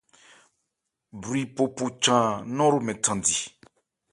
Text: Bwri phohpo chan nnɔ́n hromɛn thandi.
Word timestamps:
Bwri 1.19 1.41
phohpo 1.55 1.85
chan 2.03 2.27
nnɔ́n 2.51 2.69
hromɛn 2.71 2.97
thandi. 3.03 3.37